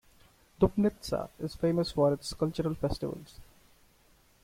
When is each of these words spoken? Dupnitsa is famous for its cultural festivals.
Dupnitsa 0.59 1.29
is 1.39 1.53
famous 1.53 1.91
for 1.91 2.11
its 2.11 2.33
cultural 2.33 2.73
festivals. 2.73 3.39